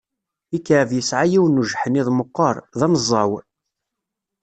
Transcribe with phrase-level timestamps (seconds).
[0.57, 3.31] Ikɛeb yesɛa yiwen ujeḥniḍ meqqer, d aneẓẓaw.